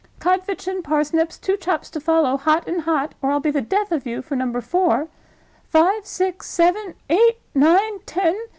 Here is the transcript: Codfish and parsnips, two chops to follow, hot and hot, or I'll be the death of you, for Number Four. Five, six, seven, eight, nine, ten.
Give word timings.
Codfish 0.17 0.65
and 0.65 0.83
parsnips, 0.83 1.37
two 1.37 1.55
chops 1.55 1.87
to 1.91 1.99
follow, 1.99 2.35
hot 2.35 2.67
and 2.67 2.81
hot, 2.81 3.13
or 3.21 3.29
I'll 3.29 3.39
be 3.39 3.51
the 3.51 3.61
death 3.61 3.91
of 3.91 4.07
you, 4.07 4.23
for 4.23 4.35
Number 4.35 4.59
Four. 4.59 5.09
Five, 5.69 6.07
six, 6.07 6.49
seven, 6.49 6.95
eight, 7.07 7.37
nine, 7.53 7.99
ten. 8.07 8.35